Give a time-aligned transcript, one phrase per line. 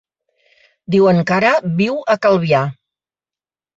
[0.95, 1.51] Diuen que ara
[1.81, 2.63] viu a Calvià.